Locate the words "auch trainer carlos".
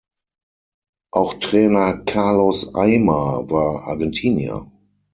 1.11-2.73